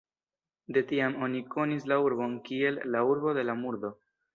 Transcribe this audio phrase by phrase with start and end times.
[0.77, 3.99] De tiam oni konis la urbon kiel "la urbo de la murdo".